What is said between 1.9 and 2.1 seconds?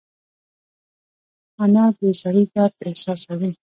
د